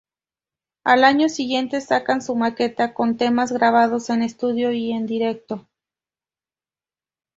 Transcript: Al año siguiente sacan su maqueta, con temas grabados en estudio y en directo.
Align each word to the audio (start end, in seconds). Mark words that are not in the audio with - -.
Al 0.83 1.03
año 1.03 1.29
siguiente 1.29 1.79
sacan 1.79 2.23
su 2.23 2.35
maqueta, 2.35 2.95
con 2.95 3.17
temas 3.17 3.51
grabados 3.51 4.09
en 4.09 4.23
estudio 4.23 4.71
y 4.71 4.91
en 4.93 5.05
directo. 5.05 5.67